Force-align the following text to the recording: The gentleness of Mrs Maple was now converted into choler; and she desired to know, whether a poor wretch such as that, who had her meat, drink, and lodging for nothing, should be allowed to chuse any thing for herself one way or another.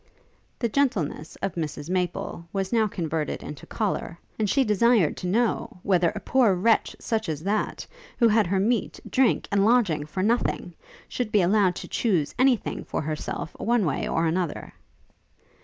The 0.57 0.67
gentleness 0.67 1.35
of 1.43 1.53
Mrs 1.53 1.87
Maple 1.87 2.47
was 2.51 2.73
now 2.73 2.87
converted 2.87 3.43
into 3.43 3.67
choler; 3.67 4.17
and 4.39 4.49
she 4.49 4.63
desired 4.63 5.15
to 5.17 5.27
know, 5.27 5.77
whether 5.83 6.09
a 6.15 6.19
poor 6.19 6.55
wretch 6.55 6.95
such 6.97 7.29
as 7.29 7.43
that, 7.43 7.85
who 8.17 8.27
had 8.27 8.47
her 8.47 8.59
meat, 8.59 8.99
drink, 9.07 9.47
and 9.51 9.63
lodging 9.63 10.07
for 10.07 10.23
nothing, 10.23 10.73
should 11.07 11.31
be 11.31 11.43
allowed 11.43 11.75
to 11.75 11.87
chuse 11.87 12.33
any 12.39 12.55
thing 12.55 12.83
for 12.83 13.03
herself 13.03 13.55
one 13.59 13.85
way 13.85 14.07
or 14.07 14.25
another. 14.25 14.73